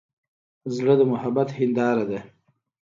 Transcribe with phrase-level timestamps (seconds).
[0.75, 2.19] زړه د محبت هنداره ده.